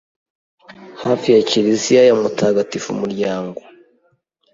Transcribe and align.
hafi 1.03 1.27
ya 1.33 1.41
Kiliziya 1.49 2.01
ya 2.07 2.15
mutagatifu 2.21 2.89
muryango 3.01 3.61